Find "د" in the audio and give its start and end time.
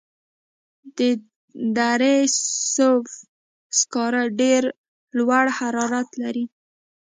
0.97-0.99